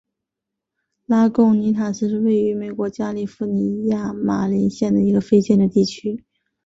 [1.05, 6.25] 拉贡尼塔斯是位于美国加利福尼亚州马林县的一个非建制地区。